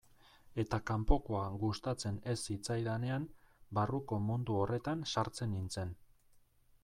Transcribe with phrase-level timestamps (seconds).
[0.61, 3.27] Eta kanpokoa gustatzen ez zitzaidanean,
[3.79, 5.93] barruko mundu horretan sartzen nintzen.